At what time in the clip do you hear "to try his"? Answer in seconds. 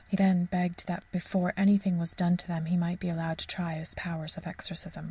3.37-3.93